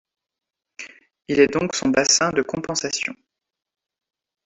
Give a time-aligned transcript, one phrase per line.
[1.27, 3.13] Il est donc son bassin de compensation.